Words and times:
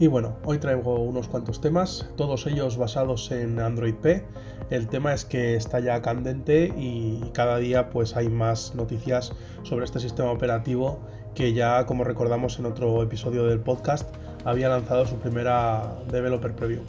Y 0.00 0.06
bueno, 0.06 0.38
hoy 0.46 0.56
traigo 0.56 0.98
unos 0.98 1.28
cuantos 1.28 1.60
temas, 1.60 2.08
todos 2.16 2.46
ellos 2.46 2.78
basados 2.78 3.30
en 3.32 3.60
Android 3.60 3.94
P. 3.94 4.24
El 4.70 4.88
tema 4.88 5.12
es 5.12 5.26
que 5.26 5.56
está 5.56 5.78
ya 5.78 6.00
candente 6.00 6.72
y 6.74 7.20
cada 7.34 7.58
día 7.58 7.90
pues 7.90 8.16
hay 8.16 8.30
más 8.30 8.74
noticias 8.74 9.34
sobre 9.62 9.84
este 9.84 10.00
sistema 10.00 10.30
operativo 10.32 11.00
que 11.34 11.52
ya 11.52 11.84
como 11.84 12.04
recordamos 12.04 12.58
en 12.58 12.64
otro 12.64 13.02
episodio 13.02 13.44
del 13.44 13.60
podcast 13.60 14.08
había 14.46 14.70
lanzado 14.70 15.04
su 15.04 15.16
primera 15.16 15.98
developer 16.10 16.54
preview. 16.54 16.80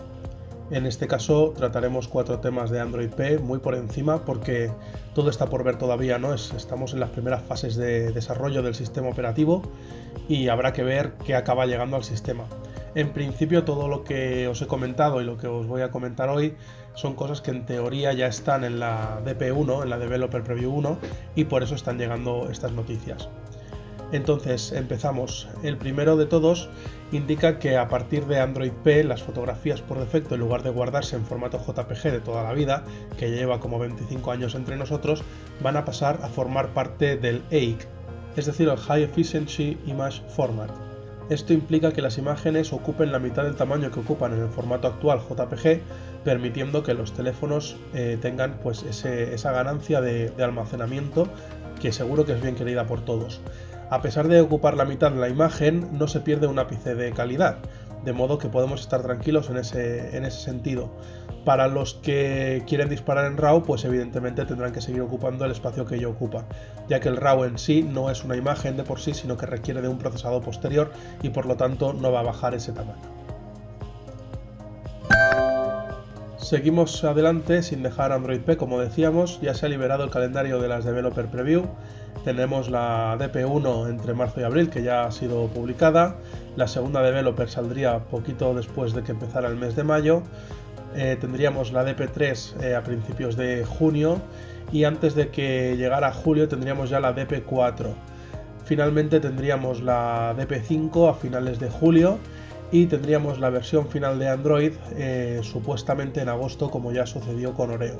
En 0.70 0.86
este 0.86 1.06
caso 1.06 1.54
trataremos 1.54 2.08
cuatro 2.08 2.40
temas 2.40 2.70
de 2.70 2.80
Android 2.80 3.10
P 3.10 3.40
muy 3.40 3.60
por 3.60 3.76
encima 3.76 4.24
porque 4.24 4.72
todo 5.14 5.30
está 5.30 5.48
por 5.48 5.66
ver 5.66 5.78
todavía, 5.78 6.18
¿no? 6.18 6.34
estamos 6.34 6.94
en 6.94 7.02
las 7.02 7.10
primeras 7.10 7.42
fases 7.42 7.76
de 7.76 8.14
desarrollo 8.14 8.62
del 8.62 8.74
sistema 8.74 9.10
operativo 9.10 9.64
y 10.30 10.48
habrá 10.48 10.72
que 10.72 10.84
ver 10.84 11.16
qué 11.26 11.36
acaba 11.36 11.66
llegando 11.66 11.98
al 11.98 12.06
sistema. 12.06 12.46
En 12.94 13.14
principio 13.14 13.64
todo 13.64 13.88
lo 13.88 14.04
que 14.04 14.50
os 14.50 14.62
he 14.62 14.68
comentado 14.68 15.22
y 15.22 15.26
lo 15.26 15.38
que 15.38 15.48
os 15.48 15.66
voy 15.66 15.82
a 15.82 15.92
comentar 15.92 16.28
hoy 16.28 16.56
son 16.94 17.16
cosas 17.16 17.40
que 17.40 17.52
en 17.52 17.66
teoría 17.66 18.12
ya 18.12 18.28
están 18.28 18.66
en 18.66 18.80
la 18.80 19.22
DP1, 19.24 19.84
en 19.84 19.90
la 19.90 19.98
Developer 19.98 20.44
Preview 20.44 20.74
1, 20.74 20.98
y 21.36 21.46
por 21.46 21.64
eso 21.64 21.76
están 21.76 21.98
llegando 21.98 22.50
estas 22.52 22.74
noticias. 22.74 23.30
Entonces 24.12 24.74
empezamos. 24.74 25.48
El 25.64 25.78
primero 25.78 26.18
de 26.18 26.26
todos 26.26 26.68
indica 27.14 27.60
que 27.60 27.78
a 27.78 27.88
partir 27.88 28.26
de 28.26 28.42
Android 28.42 28.74
P 28.84 29.06
las 29.06 29.24
fotografías 29.24 29.82
por 29.82 29.98
defecto 29.98 30.36
en 30.36 30.42
lugar 30.42 30.64
de 30.64 30.70
guardarse 30.70 31.16
en 31.16 31.26
formato 31.26 31.60
JPG 31.66 32.12
de 32.12 32.20
toda 32.20 32.44
la 32.44 32.52
vida, 32.52 32.84
que 33.18 33.32
lleva 33.32 33.62
como 33.62 33.80
25 33.80 34.32
años 34.32 34.54
entre 34.56 34.76
nosotros, 34.76 35.24
van 35.62 35.78
a 35.78 35.86
pasar 35.86 36.20
a 36.24 36.28
formar 36.28 36.74
parte 36.74 37.16
del 37.16 37.42
AIC, 37.52 37.88
es 38.36 38.46
decir, 38.46 38.68
el 38.68 38.78
High 38.78 39.04
Efficiency 39.04 39.78
Image 39.86 40.22
Format. 40.28 40.91
Esto 41.32 41.54
implica 41.54 41.94
que 41.94 42.02
las 42.02 42.18
imágenes 42.18 42.74
ocupen 42.74 43.14
la 43.14 43.20
mitad 43.20 43.44
del 43.44 43.56
tamaño 43.56 43.90
que 43.90 44.02
ocupan 44.02 44.34
en 44.34 44.42
el 44.42 44.50
formato 44.50 44.90
actual 44.90 45.22
JPG, 45.22 45.80
permitiendo 46.26 46.84
que 46.84 46.94
los 46.94 47.14
teléfonos 47.14 47.78
eh, 47.94 48.18
tengan 48.22 48.60
pues, 48.62 48.84
esa 48.84 49.52
ganancia 49.54 50.02
de, 50.02 50.34
almacenamiento 50.44 51.30
que 51.80 51.94
seguro 51.94 52.26
que 52.26 52.34
es 52.34 52.42
bien 52.42 52.56
querida 52.56 52.86
por 52.86 53.06
todos. 53.06 53.40
A 53.90 54.02
pesar 54.02 54.28
de 54.28 54.42
ocupar 54.42 54.76
la 54.76 54.84
mitad 54.84 55.10
de 55.10 55.22
la 55.22 55.30
imagen, 55.30 55.98
no 55.98 56.10
se 56.10 56.20
pierde 56.20 56.48
un 56.48 56.60
ápice 56.60 56.96
de 56.96 57.14
calidad, 57.14 57.60
de 58.04 58.12
modo 58.12 58.38
que 58.38 58.50
podemos 58.50 58.82
estar 58.82 59.02
tranquilos 59.02 59.50
en 59.50 59.56
ese, 59.56 60.18
en 60.18 60.26
ese 60.26 60.42
sentido. 60.42 60.92
Para 61.46 61.68
los 61.68 61.96
que 61.96 62.64
quieren 62.68 62.88
disparar 62.90 63.26
en 63.26 63.38
RAW, 63.38 63.64
pues 63.64 63.84
evidentemente 63.84 64.46
tendrán 64.46 64.72
que 64.72 64.82
seguir 64.82 65.02
ocupando 65.02 65.44
el 65.46 65.52
espacio 65.52 65.86
que 65.86 65.96
ello 65.96 66.12
ocupa, 66.12 66.46
ya 66.88 67.00
que 67.00 67.10
el 67.10 67.18
RAW 67.18 67.46
en 67.46 67.58
sí 67.58 67.82
no 67.82 68.12
es 68.12 68.24
una 68.24 68.36
imagen 68.36 68.78
de 68.78 68.84
por 68.84 69.00
sí, 69.00 69.14
sino 69.14 69.38
que 69.38 69.48
requiere 69.48 69.82
de 69.82 69.88
un 69.88 69.98
procesado 69.98 70.42
posterior 70.42 70.92
y 71.24 71.30
por 71.30 71.48
lo 71.48 71.58
tanto 71.58 71.94
no 71.94 72.12
va 72.12 72.20
a 72.20 72.24
bajar 72.24 72.54
ese 72.54 72.74
tamaño. 72.74 73.22
Seguimos 76.38 77.04
adelante 77.06 77.64
sin 77.64 77.82
dejar 77.82 78.12
Android 78.12 78.42
P, 78.42 78.58
como 78.58 78.80
decíamos, 78.80 79.40
ya 79.42 79.54
se 79.54 79.66
ha 79.66 79.70
liberado 79.70 80.04
el 80.04 80.10
calendario 80.10 80.60
de 80.60 80.68
las 80.68 80.84
Developer 80.84 81.28
Preview. 81.28 81.64
Tenemos 82.26 82.70
la 82.70 83.18
DP1 83.18 83.90
entre 83.90 84.14
marzo 84.14 84.42
y 84.42 84.44
abril, 84.44 84.70
que 84.70 84.84
ya 84.84 85.06
ha 85.06 85.12
sido 85.12 85.48
publicada. 85.48 86.18
La 86.56 86.68
segunda 86.68 87.02
Developer 87.02 87.50
saldría 87.50 88.00
poquito 88.00 88.54
después 88.54 88.94
de 88.94 89.02
que 89.02 89.12
empezara 89.12 89.48
el 89.48 89.56
mes 89.56 89.76
de 89.76 89.84
mayo. 89.84 90.24
Eh, 90.96 91.18
tendríamos 91.20 91.72
la 91.72 91.86
DP3 91.86 92.62
eh, 92.62 92.76
a 92.76 92.84
principios 92.84 93.38
de 93.38 93.66
junio 93.66 94.22
y 94.72 94.84
antes 94.84 95.16
de 95.16 95.30
que 95.30 95.76
llegara 95.78 96.12
julio 96.12 96.48
tendríamos 96.48 96.90
ya 96.90 97.00
la 97.00 97.16
DP4. 97.16 97.94
Finalmente 98.66 99.20
tendríamos 99.20 99.82
la 99.82 100.36
DP5 100.38 101.10
a 101.10 101.14
finales 101.14 101.60
de 101.60 101.70
julio 101.70 102.20
y 102.72 102.86
tendríamos 102.86 103.40
la 103.40 103.50
versión 103.50 103.88
final 103.88 104.18
de 104.18 104.30
Android 104.30 104.74
eh, 104.96 105.42
supuestamente 105.44 106.22
en 106.22 106.30
agosto 106.30 106.72
como 106.72 106.94
ya 106.94 107.06
sucedió 107.06 107.54
con 107.54 107.70
Oreo. 107.70 108.00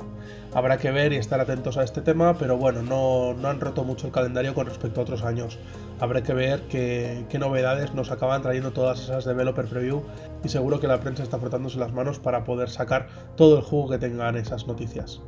Habrá 0.54 0.78
que 0.78 0.90
ver 0.90 1.12
y 1.12 1.16
estar 1.16 1.40
atentos 1.40 1.76
a 1.76 1.84
este 1.84 2.00
tema, 2.00 2.38
pero 2.38 2.56
bueno, 2.56 2.82
no, 2.82 3.48
han 3.48 3.60
roto 3.60 3.84
mucho 3.84 4.06
el 4.06 4.12
calendario 4.12 4.54
con 4.54 4.66
respecto 4.66 5.00
a 5.00 5.02
otros 5.02 5.22
años. 5.22 5.58
Habrá 6.00 6.22
que 6.22 6.32
ver 6.32 6.62
qué 6.68 7.38
novedades 7.38 7.94
nos 7.94 8.10
acaban 8.10 8.40
trayendo 8.40 8.72
todas 8.72 9.00
esas 9.00 9.26
developer 9.26 9.66
preview 9.66 10.02
y 10.42 10.48
seguro 10.48 10.80
que 10.80 10.88
la 10.88 11.00
prensa 11.00 11.22
está 11.22 11.38
frotándose 11.38 11.78
las 11.78 11.92
manos 11.92 12.18
para 12.18 12.44
poder 12.44 12.70
sacar 12.70 13.08
todo 13.36 13.58
el 13.58 13.62
jugo 13.62 13.90
que 13.90 13.98
tengan 13.98 14.36
esas 14.36 14.66
noticias. 14.66 15.20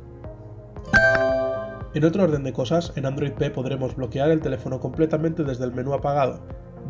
En 1.93 2.03
otro 2.03 2.23
orden 2.23 2.43
de 2.43 2.51
cosas, 2.51 2.91
en 2.97 3.05
Android 3.05 3.31
P 3.31 3.51
podremos 3.51 3.95
bloquear 3.95 4.29
el 4.29 4.41
teléfono 4.41 4.81
completamente 4.81 5.43
desde 5.43 5.63
el 5.63 5.71
menú 5.71 5.93
apagado, 5.93 6.41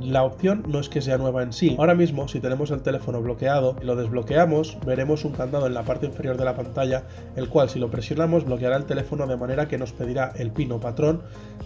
la 0.01 0.23
opción 0.23 0.63
no 0.67 0.79
es 0.79 0.89
que 0.89 1.01
sea 1.01 1.17
nueva 1.17 1.43
en 1.43 1.53
sí. 1.53 1.75
Ahora 1.79 1.95
mismo, 1.95 2.27
si 2.27 2.39
tenemos 2.39 2.71
el 2.71 2.81
teléfono 2.81 3.21
bloqueado 3.21 3.75
y 3.81 3.85
lo 3.85 3.95
desbloqueamos, 3.95 4.77
veremos 4.85 5.25
un 5.25 5.33
candado 5.33 5.67
en 5.67 5.73
la 5.73 5.83
parte 5.83 6.05
inferior 6.05 6.37
de 6.37 6.45
la 6.45 6.55
pantalla, 6.55 7.03
el 7.35 7.49
cual 7.49 7.69
si 7.69 7.79
lo 7.79 7.89
presionamos 7.89 8.45
bloqueará 8.45 8.77
el 8.77 8.85
teléfono 8.85 9.27
de 9.27 9.37
manera 9.37 9.67
que 9.67 9.77
nos 9.77 9.93
pedirá 9.93 10.33
el 10.35 10.51
pin 10.51 10.71
o 10.71 10.79
patrón 10.79 11.21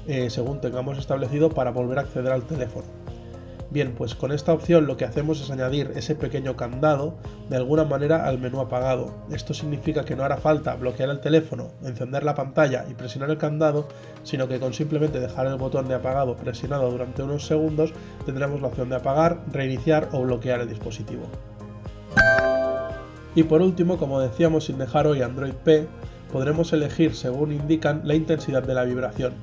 eh, 0.08 0.30
según 0.30 0.62
tengamos 0.62 0.98
establecido 0.98 1.50
para 1.50 1.72
volver 1.72 2.00
a 2.00 2.02
acceder 2.02 2.32
al 2.32 2.44
teléfono. 2.44 2.86
Bien, 3.72 3.94
pues 3.96 4.16
con 4.16 4.32
esta 4.32 4.52
opción 4.52 4.88
lo 4.88 4.98
que 4.98 5.06
hacemos 5.06 5.40
es 5.42 5.52
añadir 5.52 5.92
ese 5.96 6.16
pequeño 6.16 6.56
candado 6.56 7.14
de 7.50 7.58
alguna 7.58 7.84
manera 7.84 8.26
al 8.26 8.40
menú 8.40 8.60
apagado. 8.62 9.14
Esto 9.32 9.54
significa 9.54 10.06
que 10.06 10.16
no 10.16 10.24
hará 10.24 10.38
falta 10.38 10.76
bloquear 10.76 11.12
el 11.12 11.20
teléfono, 11.20 11.68
encender 11.84 12.24
la 12.24 12.34
pantalla 12.34 12.86
y 12.90 12.96
presionar 12.96 13.30
el 13.30 13.38
candado, 13.38 13.88
sino 14.24 14.48
que 14.48 14.60
con 14.60 14.74
simplemente 14.74 15.20
dejar 15.20 15.46
el 15.46 15.58
botón 15.58 15.88
de 15.88 15.94
apagado 15.94 16.36
presionado 16.36 16.90
durante 16.90 17.22
unos 17.22 17.46
segundos 17.46 17.94
tendremos 18.26 18.60
la 18.60 18.70
opción 18.70 18.90
de 18.90 18.96
apagar, 18.96 19.40
reiniciar 19.52 20.10
o 20.14 20.22
bloquear 20.24 20.62
el 20.62 20.70
dispositivo. 20.70 21.28
Y 23.36 23.44
por 23.44 23.62
último, 23.62 23.98
como 23.98 24.20
decíamos 24.20 24.66
sin 24.66 24.80
dejar 24.80 25.06
hoy 25.06 25.22
Android 25.22 25.54
P, 25.54 25.88
podremos 26.32 26.74
elegir 26.74 27.16
según 27.16 27.52
indican 27.52 28.02
la 28.04 28.16
intensidad 28.16 28.64
de 28.64 28.74
la 28.74 28.84
vibración. 28.84 29.34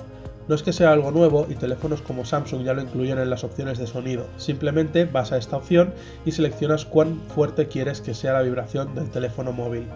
No 0.48 0.54
es 0.54 0.62
que 0.62 0.72
sea 0.72 0.92
algo 0.92 1.10
nuevo 1.10 1.46
y 1.48 1.54
teléfonos 1.54 2.02
como 2.02 2.24
Samsung 2.24 2.62
ya 2.62 2.74
lo 2.74 2.82
incluyen 2.82 3.18
en 3.18 3.30
las 3.30 3.42
opciones 3.42 3.78
de 3.78 3.86
sonido, 3.86 4.26
simplemente 4.36 5.04
vas 5.04 5.32
a 5.32 5.38
esta 5.38 5.56
opción 5.56 5.92
y 6.24 6.32
seleccionas 6.32 6.84
cuán 6.84 7.20
fuerte 7.34 7.66
quieres 7.66 8.00
que 8.00 8.14
sea 8.14 8.34
la 8.34 8.42
vibración 8.42 8.94
del 8.94 9.10
teléfono 9.10 9.52
móvil. 9.52 9.86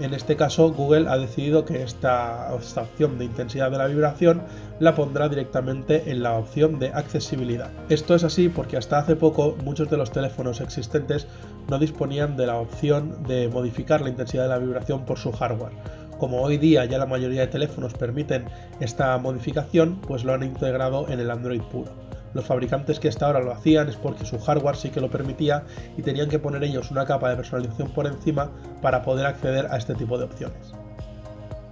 En 0.00 0.14
este 0.14 0.36
caso, 0.36 0.72
Google 0.72 1.08
ha 1.08 1.18
decidido 1.18 1.64
que 1.64 1.82
esta, 1.82 2.54
esta, 2.56 2.82
opción 2.82 3.18
de 3.18 3.24
intensidad 3.24 3.68
de 3.68 3.78
la 3.78 3.88
vibración 3.88 4.42
la 4.78 4.94
pondrá 4.94 5.28
directamente 5.28 6.12
en 6.12 6.22
la 6.22 6.34
opción 6.34 6.78
de 6.78 6.90
accesibilidad. 6.90 7.70
Esto 7.88 8.14
es 8.14 8.22
así 8.22 8.48
porque 8.48 8.76
hasta 8.76 8.98
hace 8.98 9.16
poco 9.16 9.56
muchos 9.64 9.90
de 9.90 9.96
los 9.96 10.12
teléfonos 10.12 10.60
existentes 10.60 11.26
no 11.68 11.80
disponían 11.80 12.36
de 12.36 12.46
la 12.46 12.58
opción 12.58 13.24
de 13.26 13.48
modificar 13.48 14.00
la 14.00 14.10
intensidad 14.10 14.44
de 14.44 14.50
la 14.50 14.58
vibración 14.58 15.04
por 15.04 15.18
su 15.18 15.32
hardware 15.32 15.72
como 16.18 16.42
hoy 16.42 16.58
día 16.58 16.84
ya 16.84 16.98
la 16.98 17.06
mayoría 17.06 17.42
de 17.42 17.46
teléfonos 17.46 17.94
permiten 17.94 18.46
esta 18.80 19.16
modificación, 19.18 20.00
pues 20.00 20.24
lo 20.24 20.34
han 20.34 20.42
integrado 20.42 21.08
en 21.08 21.20
el 21.20 21.30
Android 21.30 21.62
puro. 21.62 21.92
Los 22.34 22.44
fabricantes 22.44 23.00
que 23.00 23.08
hasta 23.08 23.26
ahora 23.26 23.40
lo 23.40 23.52
hacían 23.52 23.88
es 23.88 23.96
porque 23.96 24.24
su 24.24 24.38
hardware 24.38 24.76
sí 24.76 24.90
que 24.90 25.00
lo 25.00 25.10
permitía 25.10 25.64
y 25.96 26.02
tenían 26.02 26.28
que 26.28 26.38
poner 26.38 26.62
ellos 26.62 26.90
una 26.90 27.06
capa 27.06 27.30
de 27.30 27.36
personalización 27.36 27.90
por 27.90 28.06
encima 28.06 28.50
para 28.82 29.02
poder 29.02 29.26
acceder 29.26 29.66
a 29.70 29.76
este 29.76 29.94
tipo 29.94 30.18
de 30.18 30.24
opciones. 30.24 30.72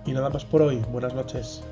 Y 0.06 0.12
nada 0.12 0.30
más 0.30 0.44
por 0.44 0.62
hoy, 0.62 0.82
buenas 0.90 1.14
noches. 1.14 1.62